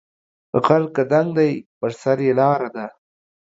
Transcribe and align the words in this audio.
غر 0.63 0.83
که 0.95 1.03
دنګ 1.11 1.29
دی 1.37 1.51
په 1.77 1.87
سر 2.01 2.17
یې 2.25 2.31
لار 2.39 2.61
ده 2.75 2.85